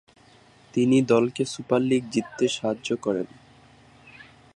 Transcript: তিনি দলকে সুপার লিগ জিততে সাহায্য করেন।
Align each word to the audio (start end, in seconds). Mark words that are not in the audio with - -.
তিনি 0.73 0.97
দলকে 1.03 1.43
সুপার 1.45 1.81
লিগ 1.81 2.03
জিততে 2.09 2.45
সাহায্য 2.47 2.89
করেন। 3.01 3.27